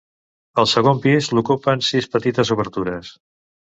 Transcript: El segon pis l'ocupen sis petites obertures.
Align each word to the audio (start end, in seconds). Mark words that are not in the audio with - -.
El 0.61 0.69
segon 0.71 1.01
pis 1.03 1.29
l'ocupen 1.39 1.85
sis 1.91 2.09
petites 2.17 2.53
obertures. 2.57 3.13